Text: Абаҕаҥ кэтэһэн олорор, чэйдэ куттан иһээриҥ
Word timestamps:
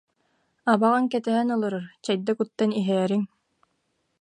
Абаҕаҥ 0.71 1.05
кэтэһэн 1.11 1.47
олорор, 1.55 1.85
чэйдэ 2.03 2.31
куттан 2.37 2.71
иһээриҥ 2.79 3.23